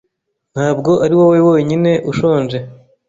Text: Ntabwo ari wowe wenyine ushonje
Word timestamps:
Ntabwo 0.53 0.91
ari 1.03 1.13
wowe 1.19 1.39
wenyine 1.49 1.91
ushonje 2.11 2.57